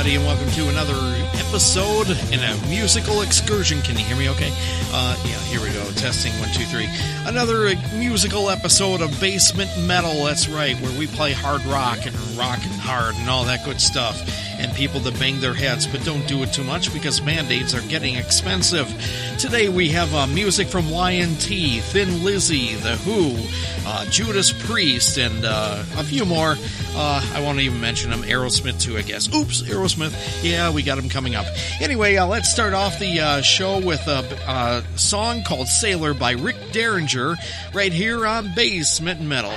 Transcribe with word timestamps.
everybody, 0.00 0.16
and 0.16 0.24
welcome 0.24 0.50
to 0.54 0.66
another 0.70 0.94
episode 1.34 2.08
in 2.32 2.40
a 2.40 2.68
musical 2.68 3.20
excursion. 3.20 3.82
Can 3.82 3.98
you 3.98 4.04
hear 4.04 4.16
me 4.16 4.30
okay? 4.30 4.50
Uh, 4.92 5.14
yeah, 5.26 5.36
here 5.40 5.60
we 5.60 5.70
go. 5.74 5.84
Testing 5.92 6.32
one, 6.40 6.48
two, 6.54 6.64
three. 6.64 6.88
Another 7.26 7.74
musical 7.94 8.48
episode 8.48 9.02
of 9.02 9.10
Basement 9.20 9.70
Metal. 9.80 10.24
That's 10.24 10.48
right, 10.48 10.74
where 10.80 10.98
we 10.98 11.06
play 11.06 11.32
hard 11.32 11.62
rock 11.66 12.06
and 12.06 12.16
rock 12.38 12.60
and 12.62 12.72
hard 12.80 13.14
and 13.16 13.28
all 13.28 13.44
that 13.44 13.62
good 13.66 13.78
stuff. 13.78 14.22
And 14.70 14.76
people 14.76 15.00
that 15.00 15.18
bang 15.18 15.40
their 15.40 15.54
heads, 15.54 15.86
but 15.86 16.04
don't 16.04 16.26
do 16.28 16.42
it 16.44 16.52
too 16.52 16.62
much 16.62 16.92
because 16.92 17.18
band-aids 17.18 17.74
are 17.74 17.80
getting 17.88 18.14
expensive. 18.14 18.86
Today 19.36 19.68
we 19.68 19.88
have 19.88 20.14
uh, 20.14 20.28
music 20.28 20.68
from 20.68 20.90
Y&T, 20.90 21.80
Thin 21.80 22.22
Lizzy, 22.22 22.74
The 22.76 22.96
Who, 22.98 23.36
uh, 23.84 24.04
Judas 24.06 24.52
Priest, 24.52 25.18
and 25.18 25.44
uh, 25.44 25.82
a 25.96 26.04
few 26.04 26.24
more. 26.24 26.56
Uh, 26.94 27.32
I 27.34 27.40
won't 27.40 27.58
even 27.58 27.80
mention 27.80 28.10
them. 28.10 28.22
Aerosmith 28.22 28.80
too, 28.80 28.96
I 28.96 29.02
guess. 29.02 29.34
Oops, 29.34 29.62
Aerosmith. 29.62 30.14
Yeah, 30.42 30.72
we 30.72 30.82
got 30.82 30.96
them 30.96 31.08
coming 31.08 31.34
up. 31.34 31.46
Anyway, 31.80 32.16
uh, 32.16 32.26
let's 32.26 32.52
start 32.52 32.72
off 32.72 32.98
the 32.98 33.20
uh, 33.20 33.40
show 33.40 33.80
with 33.80 34.06
a, 34.06 34.24
a 34.46 34.98
song 34.98 35.42
called 35.42 35.66
"Sailor" 35.66 36.14
by 36.14 36.32
Rick 36.32 36.56
Derringer, 36.72 37.36
right 37.74 37.92
here 37.92 38.26
on 38.26 38.54
Basement 38.54 39.20
Metal. 39.20 39.52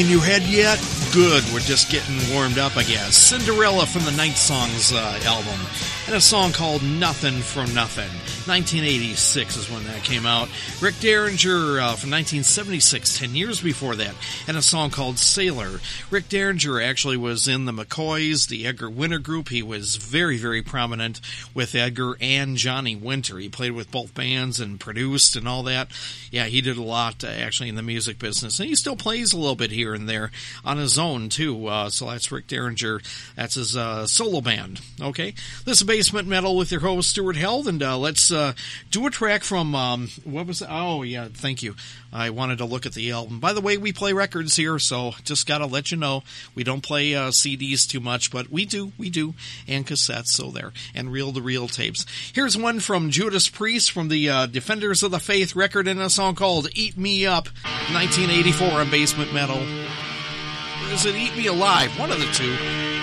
Banging 0.00 0.12
your 0.12 0.24
head 0.24 0.42
yet? 0.42 0.78
Good, 1.12 1.44
we're 1.52 1.60
just 1.60 1.90
getting 1.90 2.16
warmed 2.32 2.58
up, 2.58 2.76
I 2.76 2.84
guess. 2.84 3.16
Cinderella 3.16 3.86
from 3.86 4.04
the 4.04 4.12
Night 4.12 4.36
Songs 4.36 4.92
uh, 4.92 5.20
album, 5.24 5.60
and 6.06 6.14
a 6.14 6.20
song 6.20 6.52
called 6.52 6.82
Nothing 6.82 7.40
from 7.40 7.72
Nothing. 7.74 8.19
1986 8.46 9.56
is 9.56 9.70
when 9.70 9.84
that 9.84 10.02
came 10.02 10.24
out. 10.24 10.48
Rick 10.80 10.96
Derringer 11.00 11.80
uh, 11.80 11.96
from 11.96 12.10
1976, 12.10 13.18
10 13.18 13.34
years 13.34 13.60
before 13.60 13.94
that, 13.96 14.14
and 14.48 14.56
a 14.56 14.62
song 14.62 14.90
called 14.90 15.18
Sailor. 15.18 15.80
Rick 16.10 16.28
Derringer 16.28 16.80
actually 16.80 17.16
was 17.16 17.46
in 17.46 17.66
the 17.66 17.72
McCoys, 17.72 18.48
the 18.48 18.66
Edgar 18.66 18.88
Winter 18.88 19.18
group. 19.18 19.48
He 19.48 19.62
was 19.62 19.96
very, 19.96 20.38
very 20.38 20.62
prominent 20.62 21.20
with 21.54 21.74
Edgar 21.74 22.16
and 22.20 22.56
Johnny 22.56 22.96
Winter. 22.96 23.38
He 23.38 23.48
played 23.48 23.72
with 23.72 23.90
both 23.90 24.14
bands 24.14 24.58
and 24.58 24.80
produced 24.80 25.36
and 25.36 25.46
all 25.46 25.62
that. 25.64 25.90
Yeah, 26.30 26.46
he 26.46 26.60
did 26.60 26.76
a 26.76 26.82
lot 26.82 27.22
uh, 27.22 27.28
actually 27.28 27.68
in 27.68 27.74
the 27.74 27.82
music 27.82 28.18
business, 28.18 28.58
and 28.58 28.68
he 28.68 28.74
still 28.74 28.96
plays 28.96 29.32
a 29.32 29.38
little 29.38 29.56
bit 29.56 29.70
here 29.70 29.94
and 29.94 30.08
there 30.08 30.30
on 30.64 30.78
his 30.78 30.98
own 30.98 31.28
too. 31.28 31.66
Uh, 31.66 31.90
so 31.90 32.08
that's 32.08 32.32
Rick 32.32 32.46
Derringer. 32.46 33.00
That's 33.36 33.54
his 33.54 33.76
uh, 33.76 34.06
solo 34.06 34.40
band. 34.40 34.80
Okay, 35.00 35.34
this 35.64 35.80
is 35.80 35.86
Basement 35.86 36.26
Metal 36.26 36.56
with 36.56 36.70
your 36.72 36.80
host 36.80 37.10
Stuart 37.10 37.36
Held, 37.36 37.68
and 37.68 37.82
uh, 37.82 37.98
uh, 38.32 38.52
do 38.90 39.06
a 39.06 39.10
track 39.10 39.44
from 39.44 39.74
um, 39.74 40.08
what 40.24 40.46
was 40.46 40.62
it? 40.62 40.68
Oh 40.70 41.02
yeah, 41.02 41.28
thank 41.32 41.62
you. 41.62 41.74
I 42.12 42.30
wanted 42.30 42.58
to 42.58 42.64
look 42.64 42.86
at 42.86 42.92
the 42.92 43.12
album. 43.12 43.40
By 43.40 43.52
the 43.52 43.60
way, 43.60 43.76
we 43.76 43.92
play 43.92 44.12
records 44.12 44.56
here, 44.56 44.78
so 44.78 45.12
just 45.24 45.46
gotta 45.46 45.66
let 45.66 45.90
you 45.90 45.96
know 45.96 46.22
we 46.54 46.64
don't 46.64 46.82
play 46.82 47.14
uh, 47.14 47.30
CDs 47.30 47.88
too 47.88 48.00
much, 48.00 48.30
but 48.30 48.50
we 48.50 48.64
do, 48.64 48.92
we 48.98 49.10
do, 49.10 49.34
and 49.68 49.86
cassettes. 49.86 50.28
So 50.28 50.50
there, 50.50 50.72
and 50.94 51.12
reel-to-reel 51.12 51.68
tapes. 51.68 52.06
Here's 52.32 52.56
one 52.56 52.80
from 52.80 53.10
Judas 53.10 53.48
Priest 53.48 53.92
from 53.92 54.08
the 54.08 54.28
uh, 54.28 54.46
Defenders 54.46 55.02
of 55.02 55.10
the 55.10 55.20
Faith 55.20 55.54
record 55.54 55.86
in 55.88 56.00
a 56.00 56.10
song 56.10 56.34
called 56.34 56.68
"Eat 56.74 56.96
Me 56.96 57.26
Up," 57.26 57.48
1984 57.92 58.68
on 58.68 58.90
Basement 58.90 59.32
Metal. 59.32 59.58
Or 59.58 60.92
is 60.92 61.06
it 61.06 61.14
"Eat 61.14 61.36
Me 61.36 61.46
Alive"? 61.46 61.98
One 61.98 62.10
of 62.10 62.18
the 62.18 62.30
two. 62.32 62.56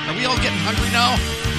Are 0.08 0.16
we 0.16 0.26
all 0.26 0.38
getting 0.38 0.58
hungry 0.60 0.90
now? 0.92 1.56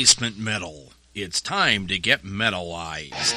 Basement 0.00 0.38
metal. 0.38 0.94
It's 1.14 1.42
time 1.42 1.86
to 1.88 1.98
get 1.98 2.22
metalized. 2.22 3.34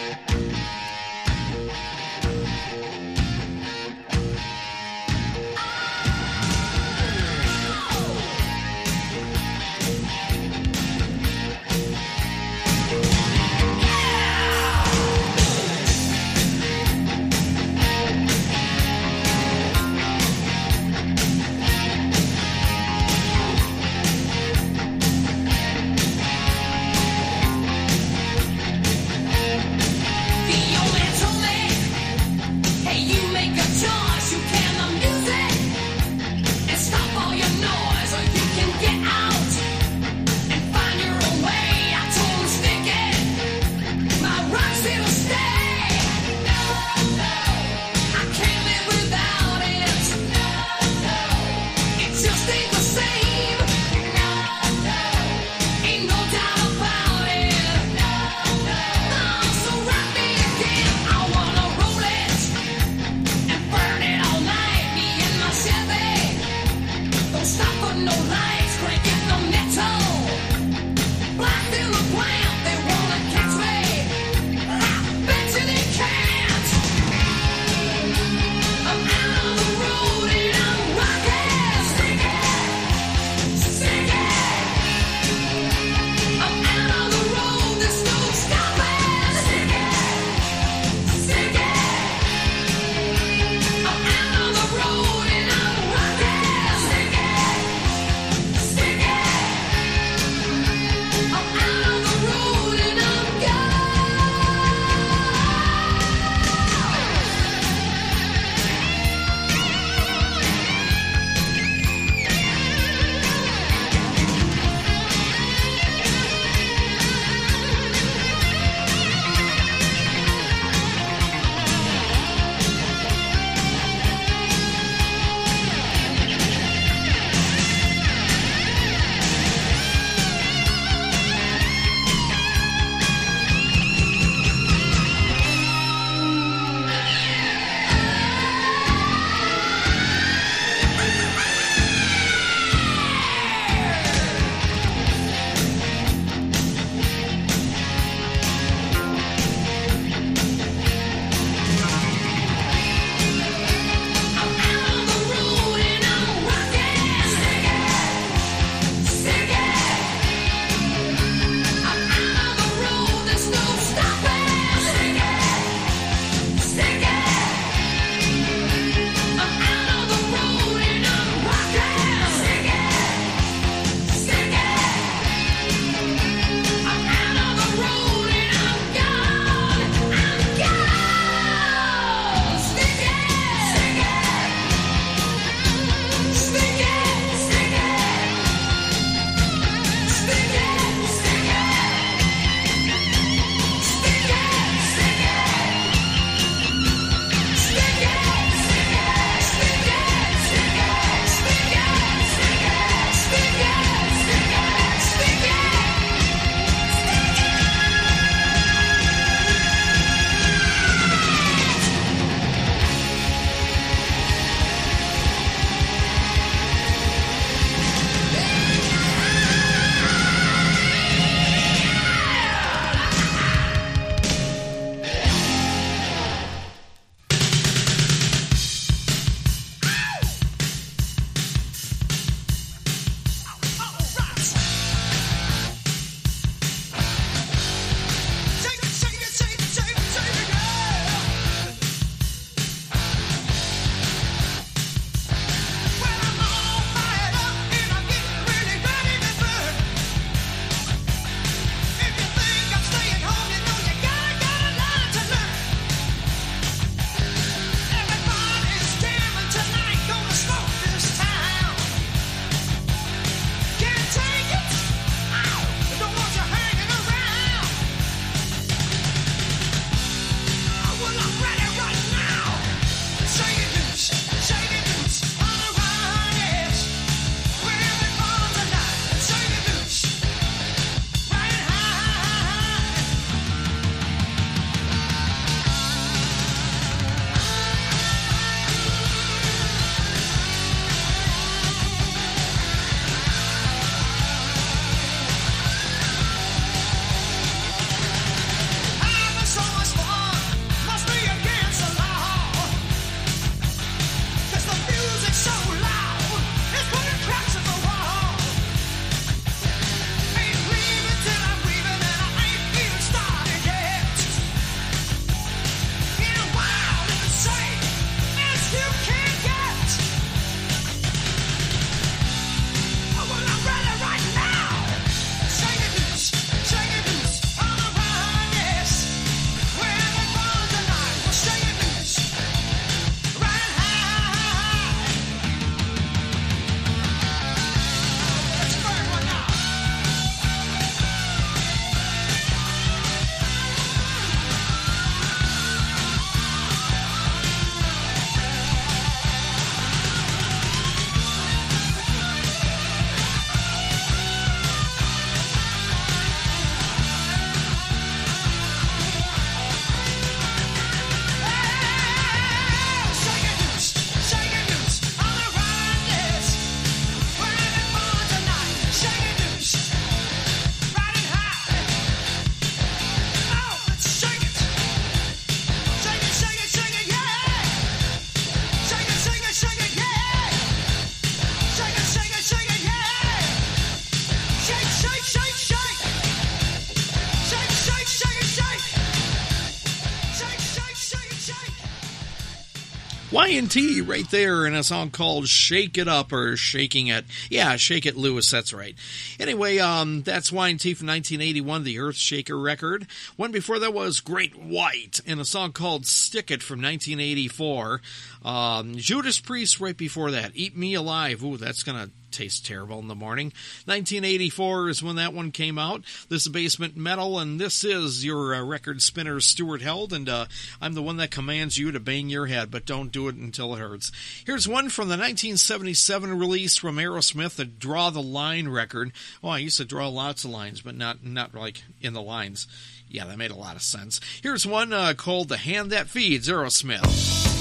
Y&T 393.53 394.01
right 394.01 394.27
there 394.31 394.65
in 394.65 394.73
a 394.73 394.81
song 394.81 395.11
called 395.11 395.47
Shake 395.47 395.95
It 395.99 396.07
Up 396.07 396.33
or 396.33 396.57
Shaking 396.57 397.07
It. 397.07 397.23
Yeah, 397.51 397.75
Shake 397.75 398.07
It 398.07 398.17
Loose, 398.17 398.49
that's 398.49 398.73
right. 398.73 398.95
Anyway, 399.39 399.77
um, 399.77 400.23
that's 400.23 400.51
Y&T 400.51 400.95
from 400.95 401.07
1981, 401.07 401.83
the 401.83 401.97
Earthshaker 401.97 402.61
record. 402.61 403.05
One 403.35 403.51
before 403.51 403.77
that 403.77 403.93
was 403.93 404.21
Great 404.21 404.55
White 404.55 405.21
in 405.27 405.39
a 405.39 405.45
song 405.45 405.71
called 405.71 406.07
Stick 406.07 406.49
It 406.49 406.63
from 406.63 406.81
1984. 406.81 408.01
Um, 408.43 408.97
Judas 408.97 409.39
Priest 409.39 409.79
right 409.79 409.95
before 409.95 410.31
that, 410.31 410.53
Eat 410.55 410.75
Me 410.75 410.95
Alive. 410.95 411.43
Ooh, 411.43 411.57
that's 411.57 411.83
gonna 411.83 412.09
tastes 412.33 412.59
terrible 412.59 412.99
in 412.99 413.07
the 413.07 413.15
morning. 413.15 413.47
1984 413.85 414.89
is 414.89 415.03
when 415.03 415.15
that 415.15 415.33
one 415.33 415.51
came 415.51 415.77
out. 415.77 416.03
This 416.29 416.43
is 416.43 416.51
Basement 416.51 416.97
Metal, 416.97 417.39
and 417.39 417.59
this 417.59 417.83
is 417.83 418.25
your 418.25 418.53
uh, 418.53 418.63
record 418.63 419.01
spinner, 419.01 419.39
Stuart 419.39 419.81
Held, 419.81 420.11
and 420.11 420.27
uh, 420.27 420.45
I'm 420.81 420.93
the 420.93 421.01
one 421.01 421.17
that 421.17 421.31
commands 421.31 421.77
you 421.77 421.91
to 421.91 421.99
bang 421.99 422.29
your 422.29 422.47
head, 422.47 422.71
but 422.71 422.85
don't 422.85 423.11
do 423.11 423.27
it 423.27 423.35
until 423.35 423.73
it 423.75 423.79
hurts. 423.79 424.11
Here's 424.45 424.67
one 424.67 424.89
from 424.89 425.07
the 425.07 425.13
1977 425.13 426.37
release 426.37 426.77
from 426.77 426.97
Aerosmith, 426.97 427.55
the 427.55 427.65
Draw 427.65 428.09
the 428.09 428.21
Line 428.21 428.67
record. 428.67 429.11
Oh, 429.43 429.49
I 429.49 429.59
used 429.59 429.77
to 429.77 429.85
draw 429.85 430.07
lots 430.07 430.43
of 430.43 430.51
lines, 430.51 430.81
but 430.81 430.95
not 430.95 431.23
not 431.23 431.53
like 431.53 431.83
in 432.01 432.13
the 432.13 432.21
lines. 432.21 432.67
Yeah, 433.07 433.25
that 433.25 433.37
made 433.37 433.51
a 433.51 433.55
lot 433.55 433.75
of 433.75 433.83
sense. 433.83 434.19
Here's 434.41 434.65
one 434.65 434.91
uh, 434.91 435.13
called 435.15 435.49
The 435.49 435.57
Hand 435.57 435.91
That 435.91 436.07
Feeds, 436.07 436.49
Aerosmith. 436.49 437.52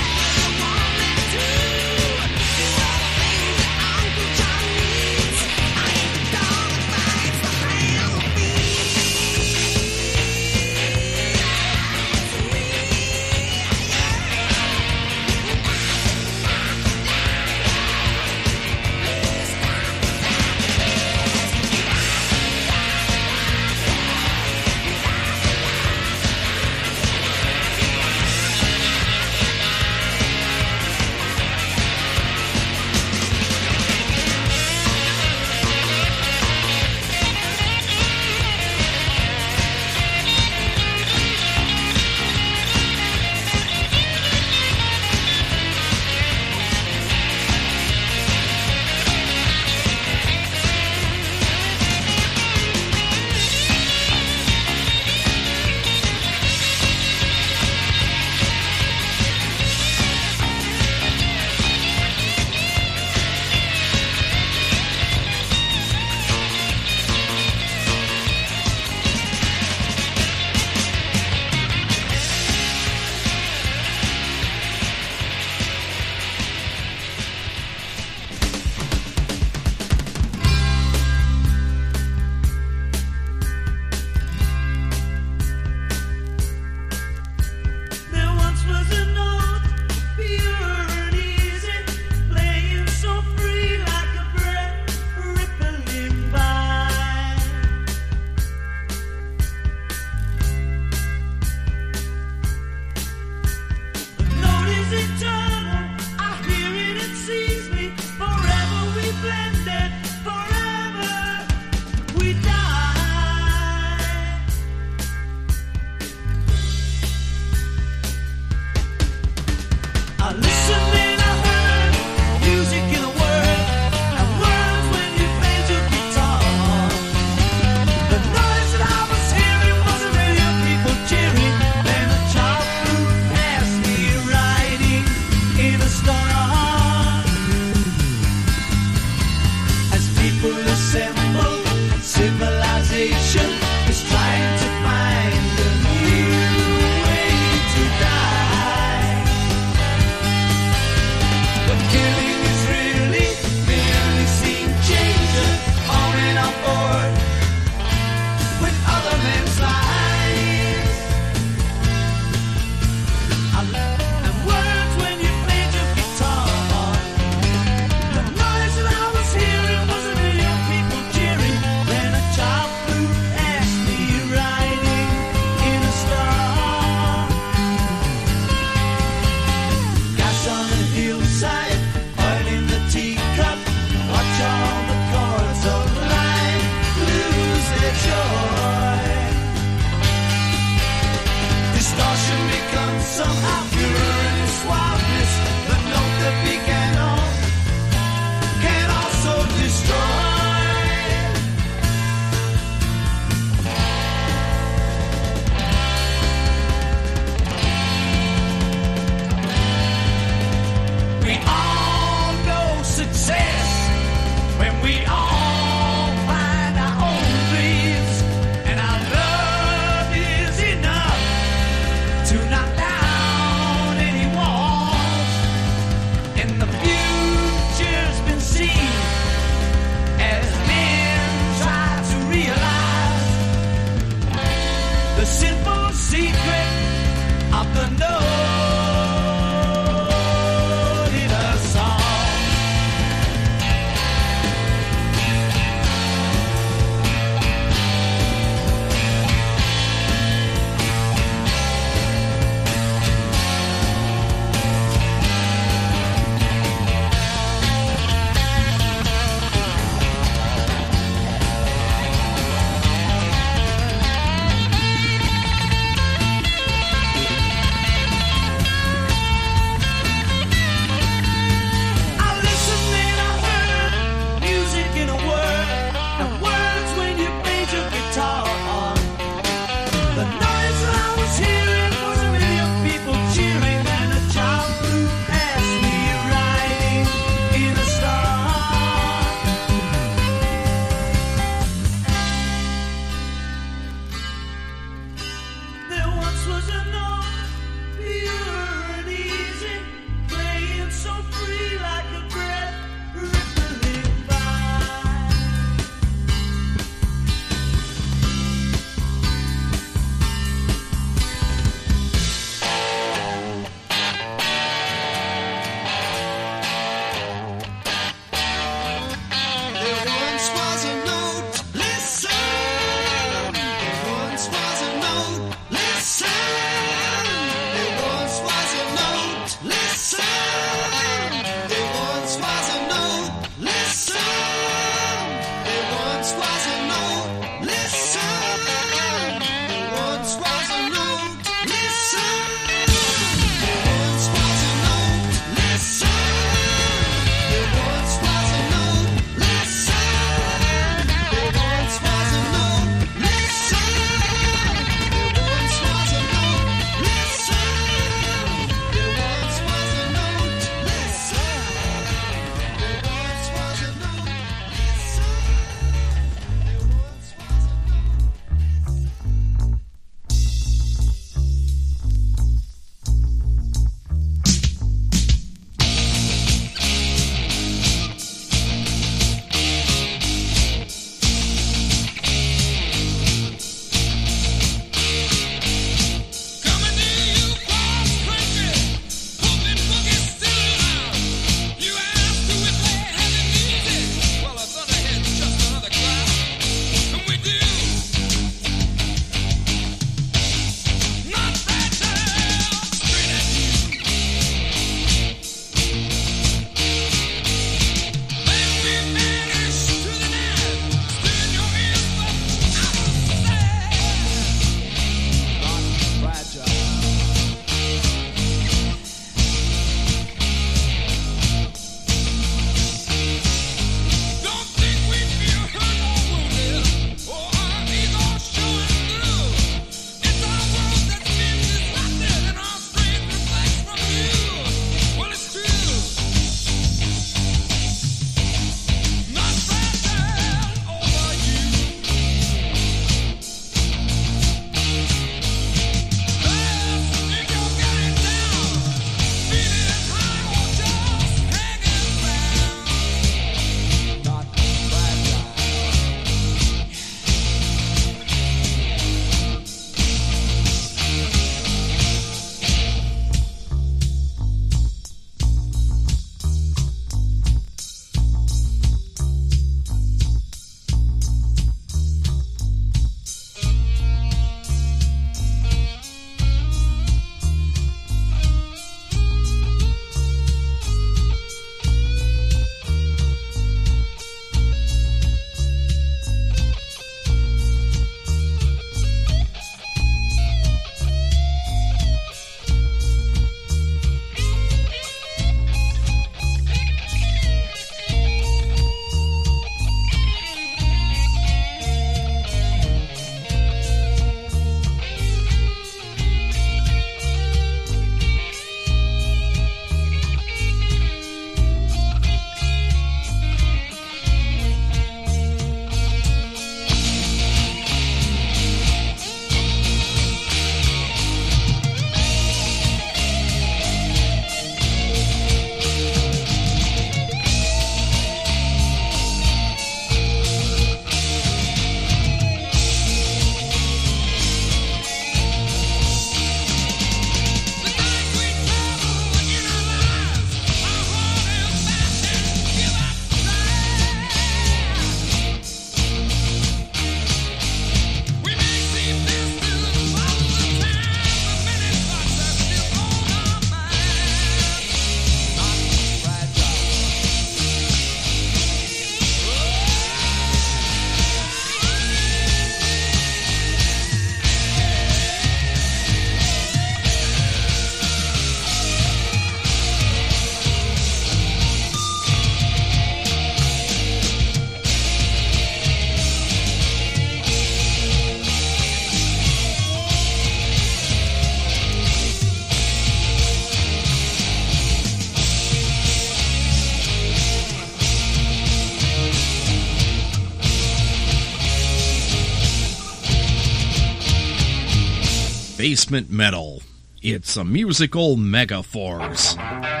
Basement 595.91 596.31
Metal. 596.31 596.81
It's 597.21 597.57
a 597.57 597.65
musical 597.65 598.37
megaforce. 598.37 600.00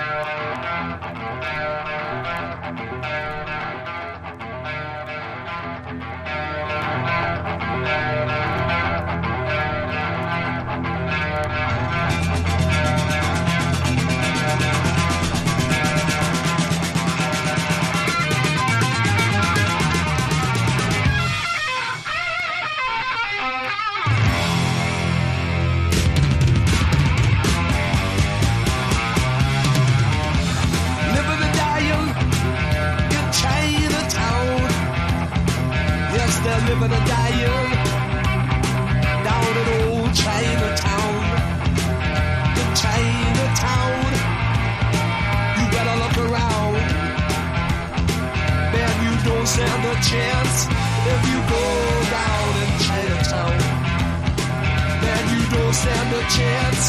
Don't 55.71 55.79
stand 55.79 56.13
a 56.13 56.21
chance 56.37 56.83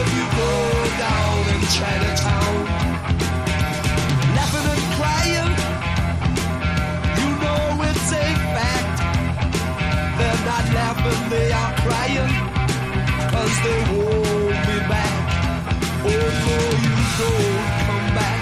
if 0.00 0.06
you 0.16 0.24
go 0.36 0.54
down 1.00 1.38
in 1.54 1.60
Chinatown 1.76 2.54
laughing 4.36 4.66
and 4.74 4.84
crying. 4.98 5.52
You 7.20 7.28
know 7.42 7.62
it's 7.88 8.10
a 8.12 8.26
fact. 8.54 8.96
They're 10.18 10.42
not 10.50 10.64
laughing, 10.78 11.22
they 11.32 11.48
are 11.60 11.72
crying. 11.84 12.32
Cause 13.32 13.54
they 13.64 13.80
won't 13.92 14.60
be 14.68 14.78
back. 14.92 15.14
Oh 16.04 16.24
no, 16.44 16.58
you 16.84 16.96
don't 17.20 17.64
come 17.84 18.08
back. 18.18 18.40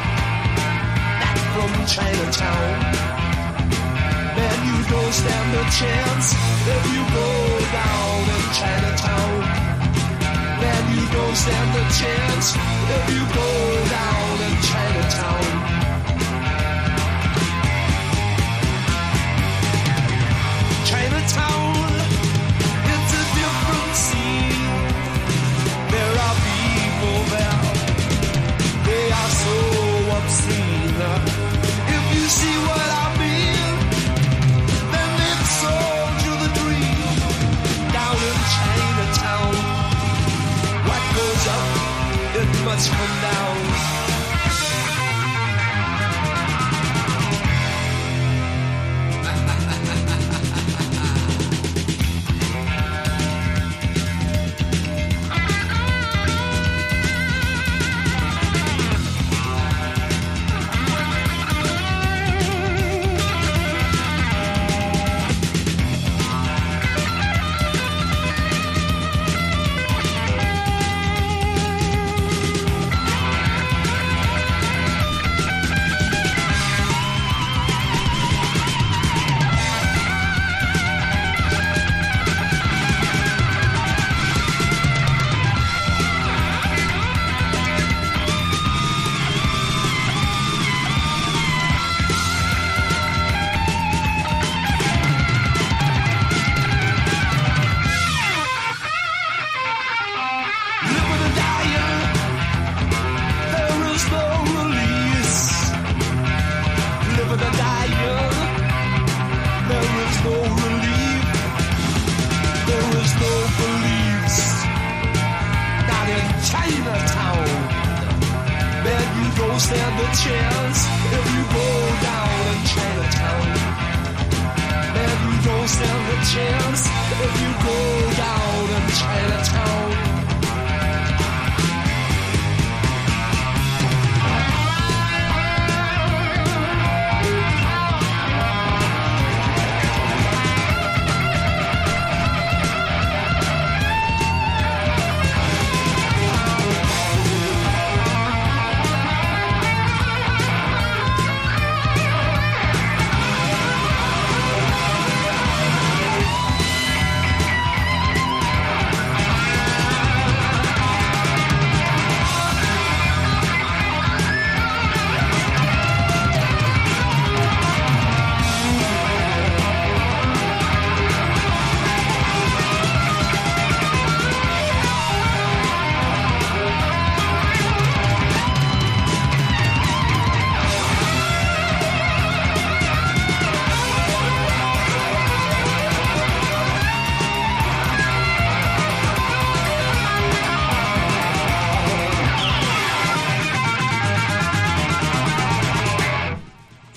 Not 1.23 1.39
from 1.55 1.73
Chinatown. 1.95 2.71
Man, 4.37 4.59
you 4.69 4.79
don't 4.91 5.15
stand 5.21 5.51
a 5.63 5.65
chance 5.79 6.27
if 6.75 6.83
you 6.93 7.03
go 7.21 7.31
down 7.79 8.19
in 8.35 8.45
Chinatown. 8.59 9.36
Don't 11.17 11.35
stand 11.35 11.71
a 11.71 11.85
chance 12.01 12.55
if 12.97 13.05
you 13.15 13.23
go 13.41 13.51
down 13.89 14.41
in. 14.47 14.57
Chinatown, 14.69 15.56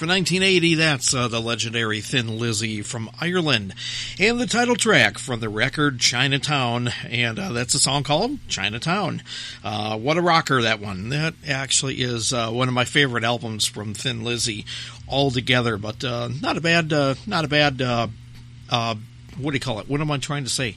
1980, 0.10 0.76
that's 0.76 1.14
uh, 1.14 1.28
the 1.28 1.39
legendary 1.39 2.01
Thin 2.01 2.39
Lizzy 2.39 2.82
from 2.82 3.10
Ireland. 3.22 3.76
And 4.20 4.39
the 4.39 4.47
title 4.47 4.76
track 4.76 5.18
from 5.20 5.39
the 5.39 5.49
record 5.49 5.99
Chinatown. 5.99 6.89
And 7.07 7.38
uh, 7.38 7.51
that's 7.53 7.76
a 7.76 7.80
song 7.80 8.03
called 8.03 8.39
Chinatown. 8.47 9.22
Uh, 9.64 9.97
what 9.97 10.18
a 10.18 10.22
rocker, 10.22 10.64
that 10.64 10.80
one. 10.80 11.10
That 11.10 11.36
actually 11.47 12.01
is 12.01 12.34
uh, 12.34 12.49
one 12.49 12.68
of 12.68 12.74
my 12.74 12.86
favorite 12.86 13.24
albums 13.24 13.66
from 13.66 13.93
Thin 13.93 14.24
Lizzy 14.24 14.66
altogether. 15.07 15.78
But 15.78 16.03
uh, 16.03 16.30
not 16.41 16.57
a 16.57 16.62
bad, 16.62 16.91
uh, 16.91 17.14
not 17.28 17.45
a 17.45 17.47
bad, 17.47 17.80
what 17.80 19.51
do 19.51 19.53
you 19.53 19.60
call 19.60 19.80
it? 19.80 19.88
What 19.88 20.01
am 20.01 20.12
I 20.12 20.18
trying 20.18 20.43
to 20.43 20.49
say? 20.49 20.76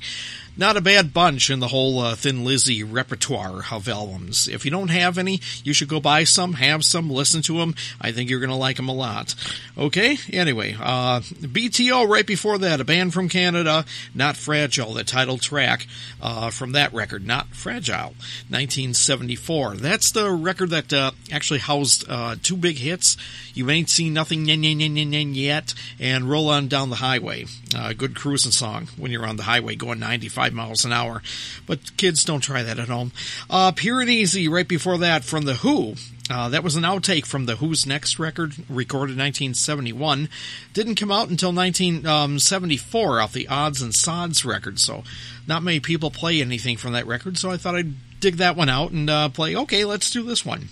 Not 0.57 0.77
a 0.77 0.81
bad 0.81 1.15
bunch 1.15 1.51
in 1.51 1.61
the 1.61 1.69
whole 1.69 1.99
uh, 2.01 2.15
Thin 2.15 2.45
Lizzy 2.45 2.83
repertoire 2.83 3.63
of 3.71 3.89
albums. 3.89 4.49
If 4.49 4.65
you 4.65 4.71
don't 4.71 4.91
have 4.91 5.19
any, 5.19 5.41
you 5.65 5.73
should 5.73 5.89
go 5.89 6.01
buy 6.01 6.25
some, 6.25 6.55
have 6.55 6.85
some, 6.85 7.11
listen 7.11 7.43
to 7.43 7.59
them. 7.59 7.75
I 8.01 8.13
think 8.13 8.29
you're 8.29 8.41
going 8.41 8.51
to 8.51 8.57
like 8.57 8.77
them 8.77 8.89
a 8.89 8.95
lot. 8.95 9.35
Okay, 9.79 10.19
anyway, 10.31 10.77
uh, 10.79 11.21
BTO 11.21 12.09
right 12.09 12.27
before 12.27 12.59
that, 12.59 12.81
a 12.81 12.85
band 12.85 13.15
from 13.15 13.29
Canada, 13.29 13.85
Not 14.15 14.37
Fragile, 14.37 14.95
the 14.95 15.05
title 15.05 15.39
track 15.39 15.87
uh, 16.21 16.51
from 16.51 16.73
that 16.73 16.93
record, 16.93 17.27
Not 17.27 17.49
Fragile, 17.49 18.15
1974. 18.49 19.77
That's 19.77 20.11
the 20.11 20.31
record 20.31 20.71
that 20.71 20.93
uh, 20.93 21.13
actually 21.31 21.61
housed 21.61 22.05
uh, 22.09 22.37
two 22.43 22.57
big 22.57 22.77
hits. 22.77 23.17
You 23.55 23.71
ain't 23.71 23.89
seen 23.89 24.13
nothing 24.13 24.47
yet, 24.49 25.75
and 25.99 26.29
Roll 26.29 26.49
On 26.49 26.69
Down 26.69 26.91
the 26.91 26.97
Highway. 26.97 27.47
Uh, 27.75 27.93
good 27.93 28.15
cruising 28.15 28.53
song 28.53 28.89
when 28.97 29.11
you're 29.11 29.27
on 29.27 29.37
the 29.37 29.43
highway 29.45 29.77
going 29.77 29.99
95 29.99 30.42
miles 30.51 30.85
an 30.85 30.93
hour. 30.93 31.23
But 31.67 31.97
kids, 31.97 32.25
don't 32.25 32.41
try 32.41 32.63
that 32.63 32.79
at 32.79 32.89
home. 32.89 33.13
Uh, 33.51 33.73
Pure 33.73 34.03
and 34.03 34.11
Easy, 34.11 34.49
right 34.49 34.67
before 34.67 34.99
that, 34.99 35.25
from 35.25 35.45
The 35.45 35.55
Who. 35.55 35.95
Uh, 36.31 36.49
that 36.49 36.65
was 36.65 36.77
an 36.77 36.85
outtake 36.85 37.27
from 37.27 37.45
The 37.47 37.57
Who's 37.57 37.85
next 37.85 38.19
record, 38.19 38.55
recorded 38.69 39.19
1971. 39.19 40.29
Didn't 40.73 40.95
come 40.95 41.13
out 41.13 41.29
until 41.29 41.53
1974 41.53 43.21
off 43.21 43.33
the 43.33 43.49
Odds 43.49 43.83
and 43.83 43.95
Sods 43.95 44.45
record, 44.45 44.79
so 44.79 45.05
not 45.47 45.63
many 45.63 45.81
people 45.81 46.11
play 46.11 46.41
anything 46.41 46.77
from 46.77 46.93
that 46.93 47.07
record, 47.07 47.37
so 47.37 47.51
I 47.51 47.57
thought 47.59 47.75
I'd 47.75 48.21
dig 48.21 48.37
that 48.37 48.57
one 48.57 48.69
out 48.69 48.93
and 48.93 49.11
uh, 49.11 49.29
play, 49.29 49.55
okay, 49.57 49.85
let's 49.85 50.11
do 50.11 50.23
this 50.23 50.47
one. 50.47 50.69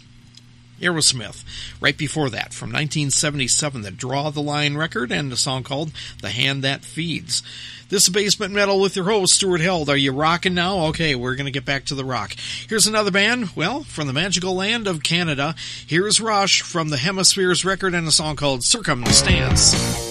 Aerosmith. 0.80 1.44
Right 1.80 1.96
before 1.96 2.30
that, 2.30 2.52
from 2.52 2.70
1977, 2.70 3.82
the 3.82 3.90
Draw 3.90 4.30
the 4.30 4.42
Line 4.42 4.76
record 4.76 5.12
and 5.12 5.32
a 5.32 5.36
song 5.36 5.62
called 5.62 5.92
The 6.20 6.30
Hand 6.30 6.64
That 6.64 6.84
Feeds. 6.84 7.42
This 7.88 8.04
is 8.04 8.10
Basement 8.10 8.54
Metal 8.54 8.80
with 8.80 8.94
your 8.94 9.04
host, 9.04 9.34
Stuart 9.34 9.60
Held. 9.60 9.90
Are 9.90 9.96
you 9.96 10.12
rocking 10.12 10.54
now? 10.54 10.86
Okay, 10.86 11.16
we're 11.16 11.34
going 11.34 11.46
to 11.46 11.50
get 11.50 11.64
back 11.64 11.86
to 11.86 11.94
the 11.96 12.04
rock. 12.04 12.34
Here's 12.68 12.86
another 12.86 13.10
band, 13.10 13.56
well, 13.56 13.82
from 13.82 14.06
the 14.06 14.12
magical 14.12 14.54
land 14.54 14.86
of 14.86 15.02
Canada. 15.02 15.56
Here's 15.86 16.20
Rush 16.20 16.62
from 16.62 16.90
the 16.90 16.96
Hemispheres 16.96 17.64
record 17.64 17.94
and 17.94 18.06
a 18.06 18.12
song 18.12 18.36
called 18.36 18.62
Circumstance. 18.62 20.09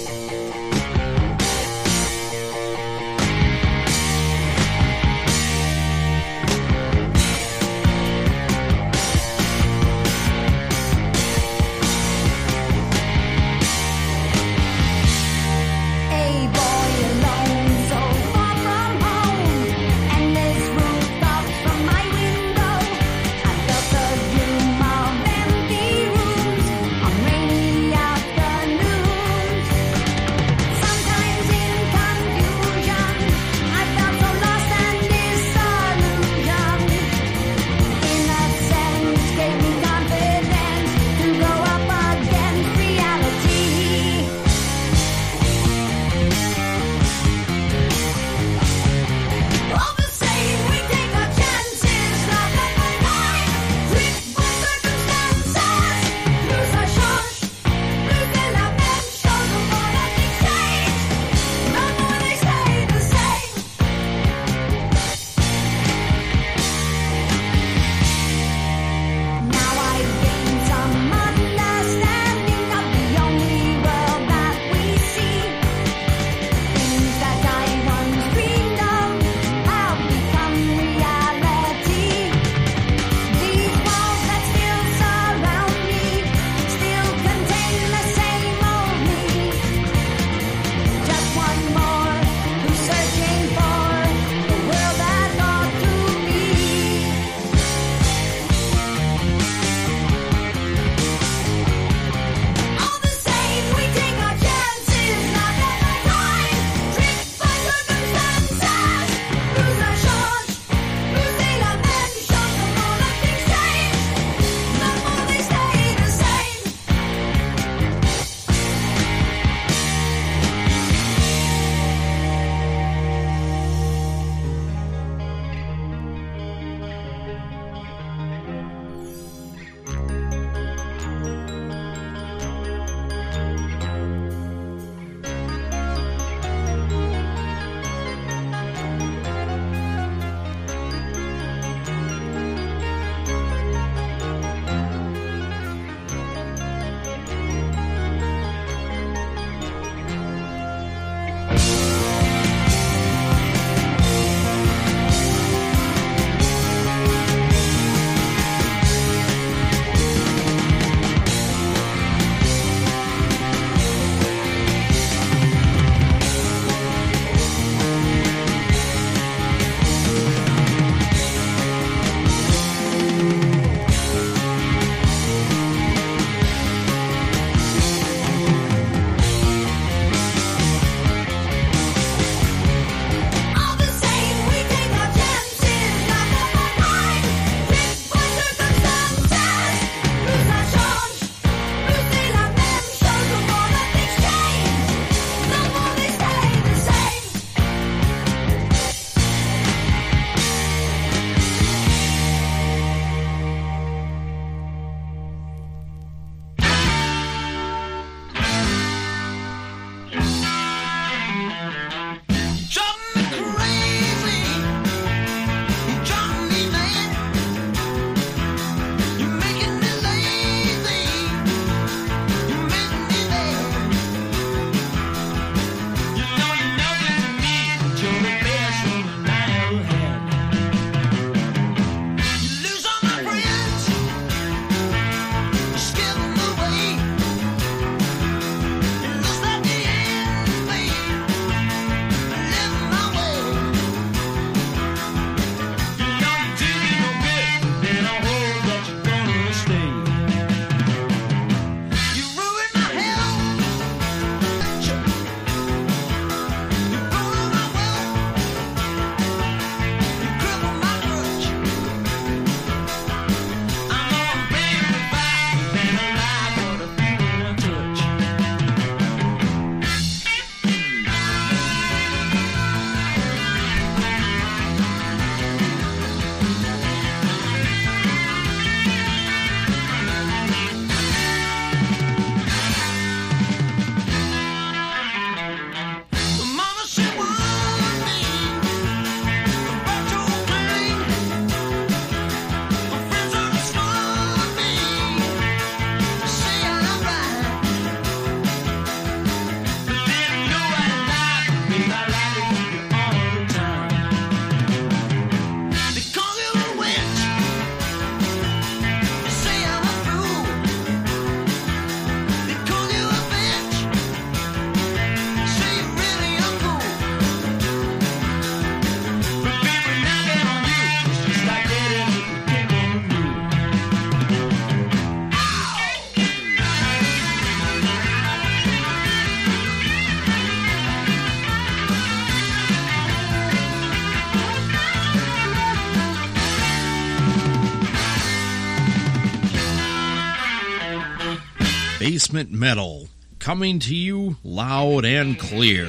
Basement 342.20 342.52
Metal, 342.52 343.08
coming 343.40 343.80
to 343.80 343.96
you 343.96 344.36
loud 344.44 345.06
and 345.06 345.40
clear. 345.40 345.88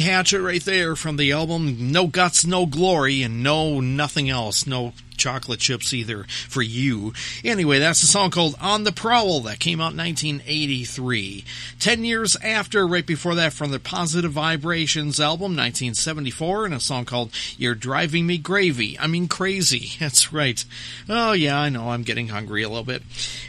Hatchet 0.00 0.40
right 0.40 0.64
there 0.64 0.96
from 0.96 1.16
the 1.16 1.32
album 1.32 1.92
No 1.92 2.06
Guts, 2.06 2.46
No 2.46 2.66
Glory, 2.66 3.22
and 3.22 3.42
no 3.42 3.80
nothing 3.80 4.30
else. 4.30 4.66
No 4.66 4.92
chocolate 5.16 5.60
chips 5.60 5.92
either 5.92 6.24
for 6.48 6.62
you. 6.62 7.12
Anyway, 7.44 7.78
that's 7.78 8.02
a 8.02 8.06
song 8.06 8.30
called 8.30 8.54
On 8.60 8.84
the 8.84 8.92
Prowl 8.92 9.40
that 9.40 9.58
came 9.58 9.80
out 9.80 9.92
in 9.92 9.98
1983. 9.98 11.44
Ten 11.78 12.04
years 12.04 12.36
after, 12.36 12.86
right 12.86 13.06
before 13.06 13.34
that, 13.34 13.52
from 13.52 13.70
the 13.70 13.80
Positive 13.80 14.32
Vibrations 14.32 15.20
album, 15.20 15.56
1974, 15.56 16.66
and 16.66 16.74
a 16.74 16.80
song 16.80 17.04
called 17.04 17.32
You're 17.56 17.74
Driving 17.74 18.26
Me 18.26 18.38
Gravy. 18.38 18.98
I 18.98 19.06
mean, 19.06 19.28
crazy. 19.28 19.92
That's 20.00 20.32
right. 20.32 20.64
Oh, 21.08 21.32
yeah, 21.32 21.58
I 21.58 21.68
know, 21.68 21.90
I'm 21.90 22.02
getting 22.02 22.28
hungry 22.28 22.62
a 22.62 22.68
little 22.68 22.84
bit. 22.84 23.02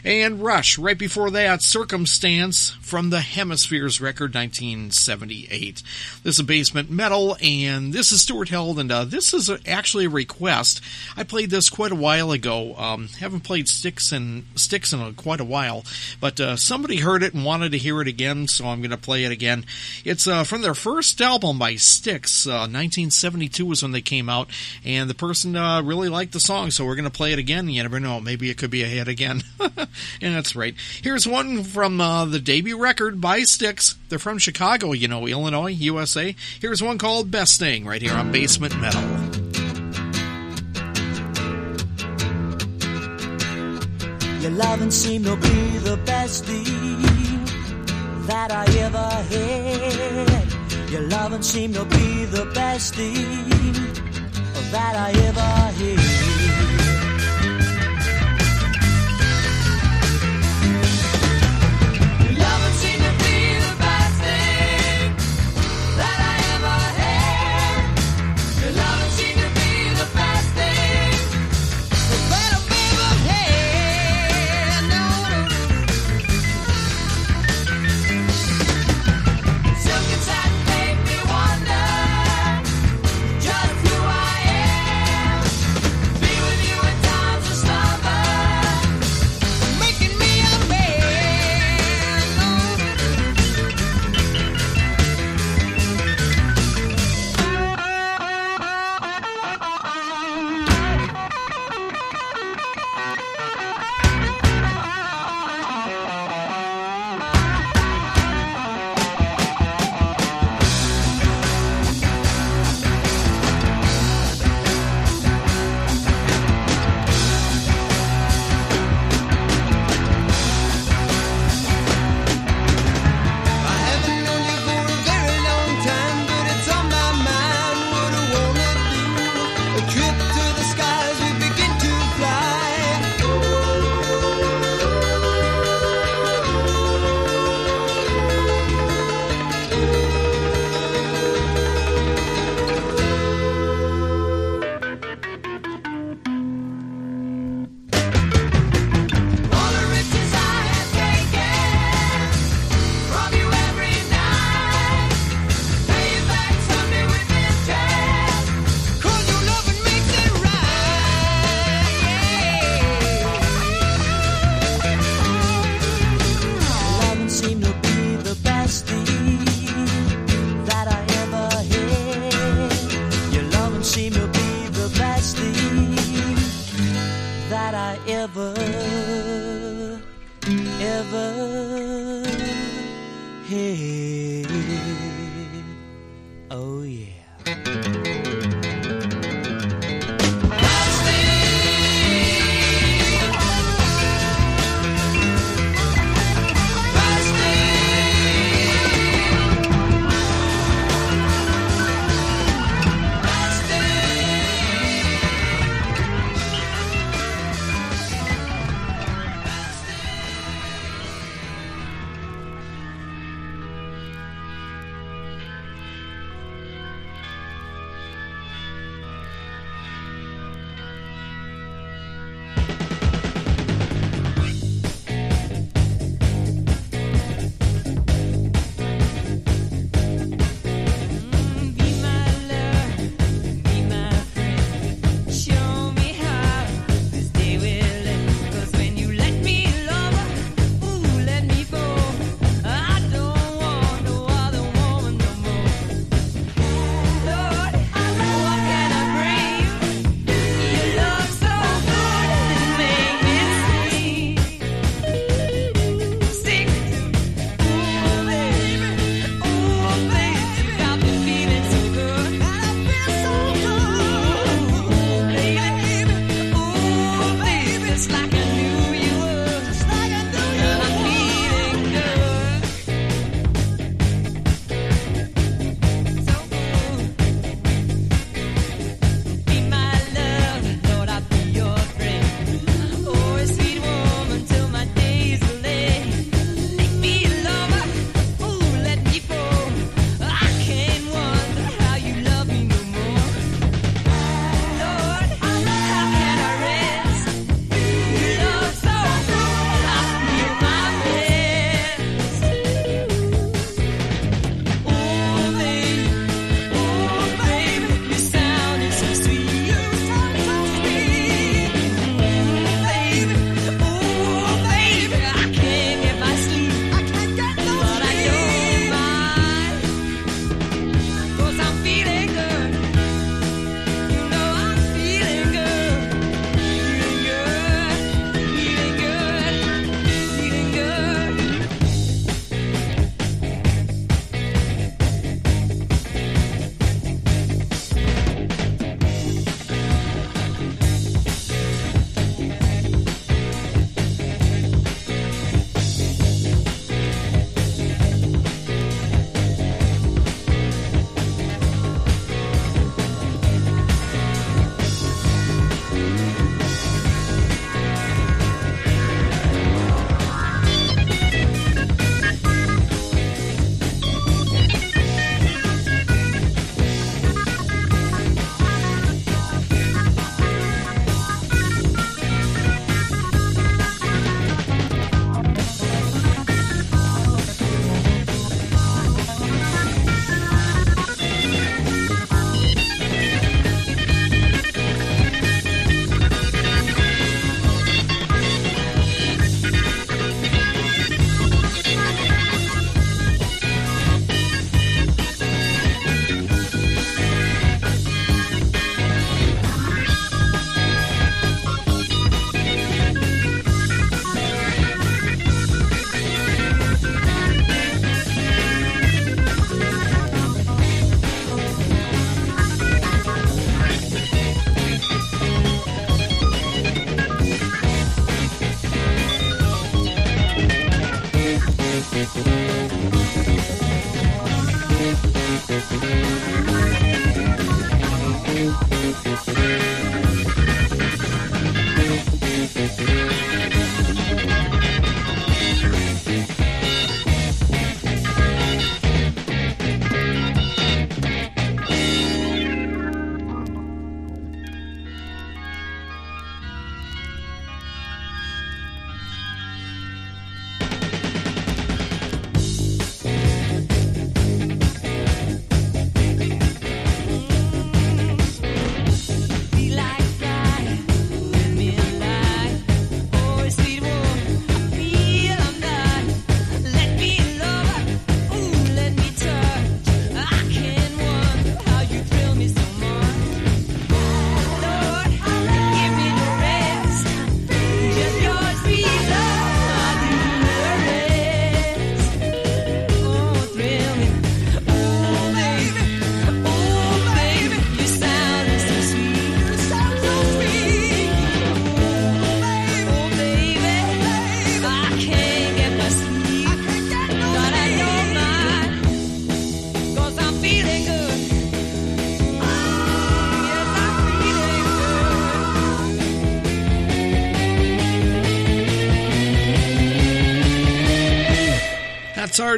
And 0.04 0.42
Rush, 0.42 0.78
right 0.78 0.98
before 0.98 1.32
that, 1.32 1.62
Circumstance 1.62 2.72
from 2.82 3.10
the 3.10 3.22
Hemispheres 3.22 4.00
record, 4.00 4.34
1978. 4.34 5.84
This 6.24 6.40
is 6.40 6.46
Basement 6.46 6.90
Metal, 6.90 7.36
and 7.42 7.94
this 7.94 8.12
is 8.12 8.22
Stuart 8.22 8.50
Held, 8.50 8.80
and 8.80 8.92
uh, 8.92 9.06
this 9.06 9.34
is 9.34 9.50
actually 9.66 10.06
a 10.06 10.10
request. 10.10 10.82
I 11.16 11.24
played 11.24 11.50
this 11.50 11.57
quite 11.70 11.92
a 11.92 11.96
while 11.96 12.32
ago. 12.32 12.76
Um, 12.76 13.08
haven't 13.20 13.42
played 13.42 13.68
Styx 13.68 14.12
and 14.12 14.46
Styx 14.56 14.94
in 14.94 15.02
a, 15.02 15.14
quite 15.14 15.40
a 15.40 15.46
while, 15.46 15.84
but 16.20 16.40
uh, 16.40 16.56
somebody 16.56 16.98
heard 16.98 17.24
it 17.24 17.34
and 17.34 17.44
wanted 17.44 17.72
to 17.72 17.78
hear 17.78 18.02
it 18.02 18.08
again, 18.08 18.48
so 18.48 18.68
I'm 18.68 18.82
going 18.82 18.92
to 18.92 18.98
play 18.98 19.24
it 19.24 19.32
again. 19.32 19.66
It's 20.06 20.28
uh, 20.28 20.44
from 20.44 20.62
their 20.62 20.74
first 20.74 21.20
album 21.20 21.58
by 21.60 21.76
Styx. 21.76 22.46
1972 22.46 23.64
uh, 23.64 23.68
was 23.68 23.82
when 23.82 23.92
they 23.92 24.02
came 24.02 24.30
out, 24.30 24.50
and 24.86 25.10
the 25.10 25.16
person 25.16 25.56
uh, 25.56 25.82
really 25.82 26.10
liked 26.10 26.34
the 26.34 26.40
song, 26.40 26.72
so 26.72 26.86
we're 26.86 26.96
going 26.96 27.06
to 27.06 27.12
play 27.12 27.34
it 27.34 27.40
again. 27.40 27.70
You 27.70 27.82
never 27.82 28.00
know, 28.00 28.20
maybe 28.20 28.50
it 28.50 28.58
could 28.58 28.72
be 28.72 28.84
a 28.84 28.88
hit 28.88 29.08
again. 29.08 29.44
and 29.60 29.88
that's 30.36 30.56
right. 30.56 30.76
Here's 31.02 31.28
one 31.28 31.64
from 31.64 32.00
uh, 32.00 32.26
the 32.26 32.40
debut 32.40 32.78
record 32.78 33.20
by 33.20 33.44
Styx. 33.44 33.96
They're 34.10 34.20
from 34.20 34.38
Chicago, 34.38 34.92
you 34.94 35.08
know, 35.08 35.28
Illinois, 35.28 35.72
USA. 35.72 36.36
Here's 36.60 36.84
one 36.84 36.98
called 36.98 37.32
Best 37.32 37.60
Thing 37.60 37.86
right 37.86 38.02
here 38.02 38.14
on 38.14 38.32
Basement 38.32 38.80
Metal. 38.80 39.47
Your 44.42 44.52
loving 44.52 44.92
seemed 44.92 45.26
to 45.26 45.36
be 45.36 45.78
the 45.80 45.98
best 46.06 46.46
thing 46.46 46.64
that 48.28 48.52
I 48.52 48.66
ever 48.86 49.10
had. 49.32 50.92
Your 50.92 51.02
loving 51.02 51.42
seemed 51.42 51.74
to 51.74 51.86
be 51.86 52.26
the 52.26 52.46
best 52.54 52.96
thing 52.96 53.50
that 54.72 54.96
I 54.96 55.12
ever 55.28 55.42
had. 55.42 56.37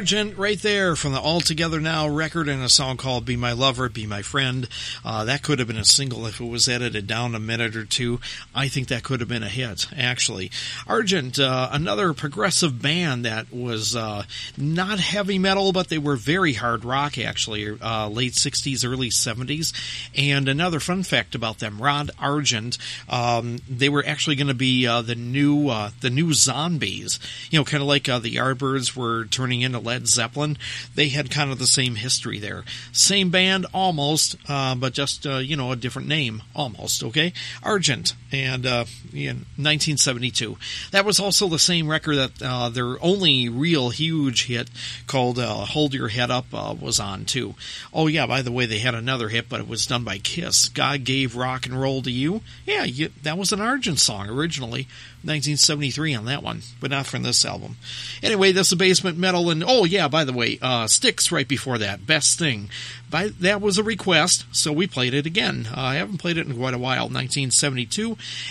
That's 0.00 0.12
Argent 0.14 0.38
right 0.38 0.58
there 0.58 0.96
from 0.96 1.12
the 1.12 1.20
All 1.20 1.42
Together 1.42 1.78
Now 1.78 2.08
record 2.08 2.48
and 2.48 2.62
a 2.62 2.70
song 2.70 2.96
called 2.96 3.26
Be 3.26 3.36
My 3.36 3.52
Lover, 3.52 3.90
Be 3.90 4.06
My 4.06 4.22
Friend. 4.22 4.66
Uh, 5.04 5.26
that 5.26 5.42
could 5.42 5.58
have 5.58 5.68
been 5.68 5.76
a 5.76 5.84
single 5.84 6.24
if 6.24 6.40
it 6.40 6.46
was 6.46 6.68
edited 6.68 7.06
down 7.06 7.34
a 7.34 7.38
minute 7.38 7.76
or 7.76 7.84
two. 7.84 8.18
I 8.54 8.68
think 8.68 8.88
that 8.88 9.02
could 9.02 9.20
have 9.20 9.28
been 9.28 9.42
a 9.42 9.48
hit, 9.48 9.88
actually. 9.94 10.52
Argent, 10.86 11.38
uh, 11.38 11.68
another 11.70 12.14
progressive 12.14 12.80
band 12.80 13.26
that 13.26 13.52
was 13.52 13.94
uh, 13.94 14.22
not 14.56 15.00
heavy 15.00 15.38
metal, 15.38 15.70
but 15.70 15.88
they 15.88 15.98
were 15.98 16.16
very 16.16 16.54
hard 16.54 16.82
rock, 16.82 17.18
actually, 17.18 17.68
uh, 17.78 18.08
late 18.08 18.32
60s, 18.32 18.88
early 18.88 19.10
70s. 19.10 19.74
And 20.16 20.48
another 20.48 20.80
fun 20.80 21.02
fact 21.02 21.34
about 21.34 21.58
them, 21.58 21.80
Rod 21.80 22.10
Argent, 22.18 22.78
um, 23.10 23.58
they 23.68 23.90
were 23.90 24.04
actually 24.06 24.36
going 24.36 24.46
to 24.46 24.54
be 24.54 24.86
uh, 24.86 25.02
the 25.02 25.14
new 25.14 25.68
uh, 25.68 25.90
the 26.00 26.10
new 26.10 26.32
zombies. 26.32 27.20
You 27.50 27.58
know, 27.58 27.64
kind 27.66 27.82
of 27.82 27.86
like 27.86 28.04
the 28.04 28.36
Yardbirds 28.36 28.96
were 28.96 29.26
turning 29.26 29.60
into 29.60 29.89
Led 29.90 30.06
Zeppelin, 30.06 30.56
they 30.94 31.08
had 31.08 31.32
kind 31.32 31.50
of 31.50 31.58
the 31.58 31.66
same 31.66 31.96
history 31.96 32.38
there. 32.38 32.62
Same 32.92 33.30
band, 33.30 33.66
almost, 33.74 34.36
uh, 34.48 34.76
but 34.76 34.92
just, 34.92 35.26
uh, 35.26 35.38
you 35.38 35.56
know, 35.56 35.72
a 35.72 35.76
different 35.76 36.06
name, 36.06 36.44
almost, 36.54 37.02
okay? 37.02 37.32
Argent, 37.60 38.14
and 38.30 38.64
uh, 38.66 38.84
in 39.12 39.46
1972. 39.58 40.56
That 40.92 41.04
was 41.04 41.18
also 41.18 41.48
the 41.48 41.58
same 41.58 41.88
record 41.88 42.14
that 42.14 42.40
uh, 42.40 42.68
their 42.68 43.02
only 43.02 43.48
real 43.48 43.90
huge 43.90 44.46
hit 44.46 44.70
called 45.08 45.40
uh, 45.40 45.64
Hold 45.64 45.92
Your 45.92 46.06
Head 46.06 46.30
Up 46.30 46.46
uh, 46.54 46.72
was 46.80 47.00
on, 47.00 47.24
too. 47.24 47.56
Oh, 47.92 48.06
yeah, 48.06 48.28
by 48.28 48.42
the 48.42 48.52
way, 48.52 48.66
they 48.66 48.78
had 48.78 48.94
another 48.94 49.28
hit, 49.28 49.48
but 49.48 49.58
it 49.58 49.66
was 49.66 49.86
done 49.86 50.04
by 50.04 50.18
Kiss. 50.18 50.68
God 50.68 51.02
Gave 51.02 51.34
Rock 51.34 51.66
and 51.66 51.80
Roll 51.80 52.00
to 52.02 52.12
You. 52.12 52.42
Yeah, 52.64 52.84
you, 52.84 53.10
that 53.24 53.36
was 53.36 53.52
an 53.52 53.60
Argent 53.60 53.98
song 53.98 54.30
originally. 54.30 54.86
1973 55.22 56.14
on 56.14 56.24
that 56.24 56.42
one, 56.42 56.62
but 56.80 56.90
not 56.90 57.06
from 57.06 57.22
this 57.22 57.44
album. 57.44 57.76
Anyway, 58.22 58.52
this 58.52 58.72
is 58.72 58.78
Basement 58.78 59.18
Metal, 59.18 59.50
and 59.50 59.62
oh 59.66 59.84
yeah, 59.84 60.08
by 60.08 60.24
the 60.24 60.32
way, 60.32 60.58
uh, 60.62 60.86
Styx 60.86 61.30
right 61.30 61.46
before 61.46 61.78
that, 61.78 62.06
Best 62.06 62.38
Thing. 62.38 62.70
By, 63.10 63.28
that 63.40 63.60
was 63.60 63.76
a 63.76 63.82
request, 63.82 64.46
so 64.52 64.72
we 64.72 64.86
played 64.86 65.14
it 65.14 65.26
again. 65.26 65.66
Uh, 65.70 65.80
I 65.80 65.94
haven't 65.96 66.18
played 66.18 66.38
it 66.38 66.46
in 66.46 66.56
quite 66.56 66.74
a 66.74 66.78
while. 66.78 67.08
1972 67.08 68.02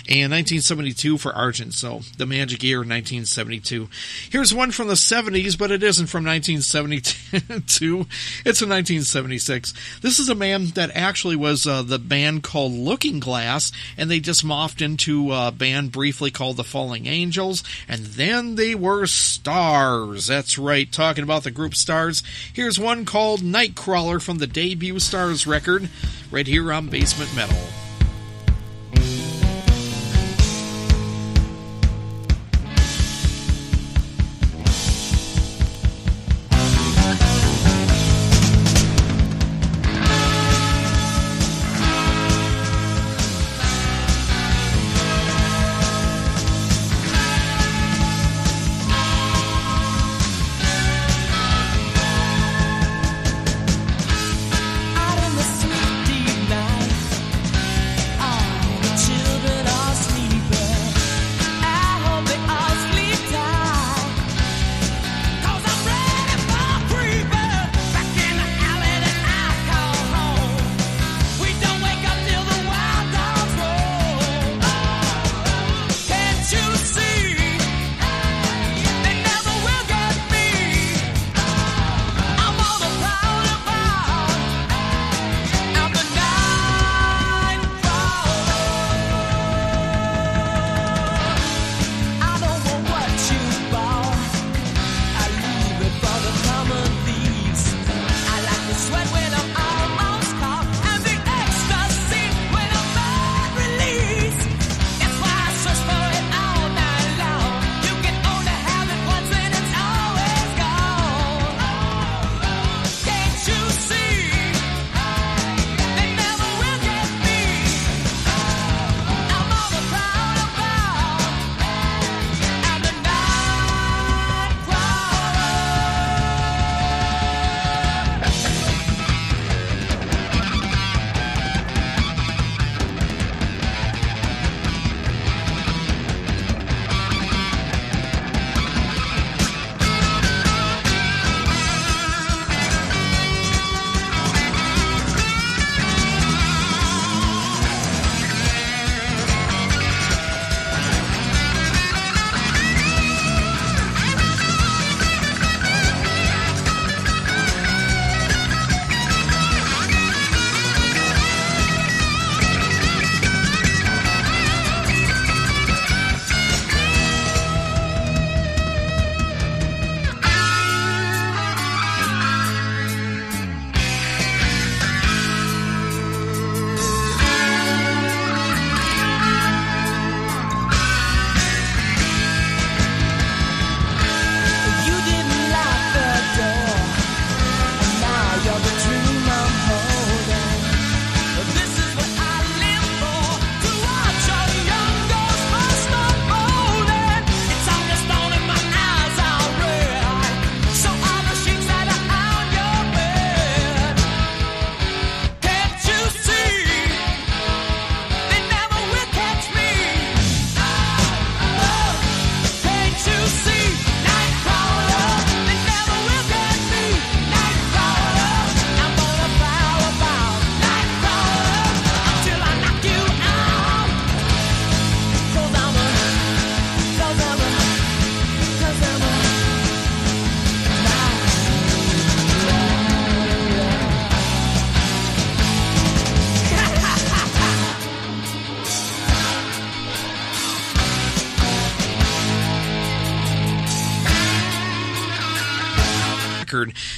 and 0.06 0.30
1972 0.30 1.16
for 1.16 1.32
Argent, 1.32 1.72
so 1.72 2.02
the 2.18 2.26
Magic 2.26 2.62
Year 2.62 2.78
1972. 2.80 3.88
Here's 4.28 4.52
one 4.52 4.70
from 4.70 4.88
the 4.88 4.94
70s, 4.94 5.56
but 5.56 5.70
it 5.70 5.82
isn't 5.82 6.08
from 6.08 6.24
1972. 6.24 8.06
It's 8.44 8.58
from 8.58 8.70
1976. 8.70 9.72
This 10.02 10.18
is 10.18 10.28
a 10.28 10.34
man 10.34 10.66
that 10.68 10.90
actually 10.94 11.36
was 11.36 11.66
uh, 11.66 11.82
the 11.82 11.98
band 11.98 12.42
called 12.42 12.72
Looking 12.72 13.20
Glass, 13.20 13.72
and 13.96 14.10
they 14.10 14.20
just 14.20 14.44
morphed 14.44 14.82
into 14.82 15.32
a 15.32 15.50
band 15.50 15.92
briefly 15.92 16.30
called 16.30 16.59
the 16.60 16.64
Falling 16.64 17.06
Angels, 17.06 17.64
and 17.88 18.04
then 18.04 18.56
they 18.56 18.74
were 18.74 19.04
Starz. 19.04 20.28
That's 20.28 20.58
right, 20.58 20.90
talking 20.92 21.24
about 21.24 21.42
the 21.42 21.50
group 21.50 21.72
Starz. 21.72 22.22
Here's 22.52 22.78
one 22.78 23.06
called 23.06 23.40
Nightcrawler 23.40 24.22
from 24.22 24.38
the 24.38 24.46
debut 24.46 24.96
Starz 24.96 25.46
record, 25.46 25.88
right 26.30 26.46
here 26.46 26.70
on 26.70 26.88
Basement 26.88 27.34
Metal. 27.34 27.56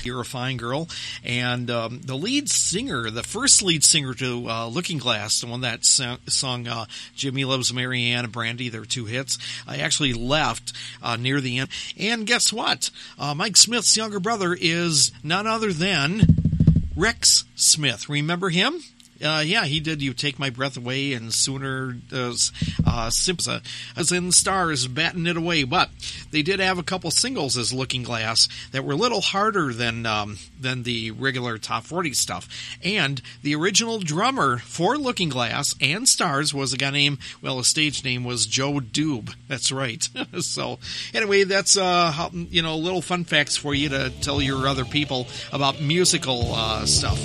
You're 0.05 0.20
a 0.20 0.24
Fine 0.24 0.57
Girl. 0.57 0.88
And 1.24 1.70
um, 1.70 2.00
the 2.03 2.16
lead 2.16 2.48
singer, 2.48 3.11
the 3.11 3.22
first 3.22 3.62
lead 3.62 3.84
singer 3.84 4.14
to 4.14 4.48
uh, 4.48 4.66
Looking 4.66 4.98
Glass, 4.98 5.40
the 5.40 5.46
one 5.46 5.62
that 5.62 5.84
sung 5.84 6.68
uh, 6.68 6.86
Jimmy 7.14 7.44
Loves 7.44 7.72
Mary-Anne 7.72 8.24
and 8.24 8.32
Brandy, 8.32 8.68
their 8.68 8.84
two 8.84 9.05
hits, 9.05 9.38
I 9.66 9.78
actually 9.78 10.12
left 10.12 10.72
uh, 11.03 11.16
near 11.16 11.40
the 11.40 11.59
end. 11.59 11.70
And 11.98 12.26
guess 12.26 12.53
what? 12.53 12.90
Uh, 13.18 13.34
Mike 13.34 13.57
Smith's 13.57 13.96
younger 13.96 14.20
brother 14.20 14.57
is 14.59 15.12
none 15.22 15.46
other 15.46 15.72
than 15.72 16.22
Rex 16.96 17.44
Smith. 17.55 18.09
Remember 18.09 18.50
him? 18.50 18.82
Uh, 19.22 19.42
yeah, 19.44 19.64
he 19.64 19.80
did. 19.80 20.02
You 20.02 20.14
take 20.14 20.38
my 20.38 20.50
breath 20.50 20.76
away, 20.76 21.12
and 21.12 21.32
sooner 21.32 21.96
uh, 22.12 22.34
Simpsa 23.10 23.62
as 23.96 24.12
in 24.12 24.28
Starz 24.28 24.92
batting 24.92 25.26
it 25.26 25.36
away. 25.36 25.64
But 25.64 25.90
they 26.30 26.42
did 26.42 26.60
have 26.60 26.78
a 26.78 26.82
couple 26.82 27.10
singles 27.10 27.56
as 27.56 27.72
Looking 27.72 28.02
Glass 28.02 28.48
that 28.72 28.84
were 28.84 28.92
a 28.92 28.96
little 28.96 29.20
harder 29.20 29.72
than 29.72 30.06
um, 30.06 30.38
than 30.58 30.82
the 30.82 31.10
regular 31.12 31.58
top 31.58 31.84
forty 31.84 32.12
stuff. 32.12 32.48
And 32.82 33.20
the 33.42 33.54
original 33.54 33.98
drummer 33.98 34.58
for 34.58 34.96
Looking 34.96 35.28
Glass 35.28 35.74
and 35.80 36.04
Starz 36.04 36.52
was 36.52 36.72
a 36.72 36.76
guy 36.76 36.90
named 36.90 37.18
well, 37.40 37.58
his 37.58 37.68
stage 37.68 38.04
name 38.04 38.24
was 38.24 38.46
Joe 38.46 38.74
Dube. 38.74 39.34
That's 39.48 39.70
right. 39.70 40.06
so 40.40 40.78
anyway, 41.14 41.44
that's 41.44 41.76
uh, 41.76 42.30
you 42.32 42.62
know 42.62 42.76
little 42.76 43.02
fun 43.02 43.24
facts 43.24 43.56
for 43.56 43.74
you 43.74 43.88
to 43.90 44.10
tell 44.20 44.42
your 44.42 44.66
other 44.66 44.84
people 44.84 45.26
about 45.52 45.80
musical 45.80 46.54
uh, 46.54 46.86
stuff 46.86 47.20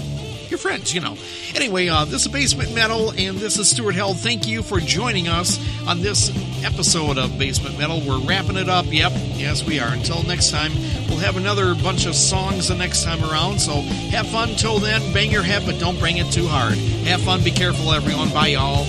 your 0.49 0.57
friends, 0.57 0.93
you 0.93 1.01
know. 1.01 1.17
Anyway, 1.55 1.87
uh, 1.87 2.05
this 2.05 2.25
is 2.25 2.27
Basement 2.27 2.73
Metal, 2.73 3.11
and 3.11 3.37
this 3.37 3.57
is 3.57 3.69
Stuart 3.69 3.95
Held. 3.95 4.17
Thank 4.19 4.47
you 4.47 4.63
for 4.63 4.79
joining 4.79 5.27
us 5.27 5.59
on 5.87 6.01
this 6.01 6.29
episode 6.63 7.17
of 7.17 7.37
Basement 7.37 7.77
Metal. 7.77 8.01
We're 8.01 8.19
wrapping 8.19 8.57
it 8.57 8.69
up. 8.69 8.85
Yep, 8.87 9.11
yes, 9.35 9.65
we 9.65 9.79
are. 9.79 9.91
Until 9.93 10.23
next 10.23 10.51
time, 10.51 10.71
we'll 11.07 11.19
have 11.19 11.37
another 11.37 11.75
bunch 11.75 12.05
of 12.05 12.15
songs 12.15 12.67
the 12.67 12.75
next 12.75 13.03
time 13.03 13.23
around. 13.23 13.59
So 13.59 13.81
have 14.11 14.27
fun. 14.27 14.49
Till 14.55 14.79
then, 14.79 15.13
bang 15.13 15.31
your 15.31 15.43
head, 15.43 15.63
but 15.65 15.79
don't 15.79 15.99
bang 15.99 16.17
it 16.17 16.31
too 16.31 16.47
hard. 16.47 16.75
Have 17.07 17.21
fun. 17.21 17.43
Be 17.43 17.51
careful, 17.51 17.91
everyone. 17.91 18.29
Bye, 18.29 18.47
y'all. 18.47 18.85